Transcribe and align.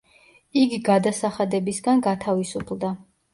იგი 0.61 0.79
გადასახადებისგან 0.87 2.01
გათავისუფლდა. 2.09 2.93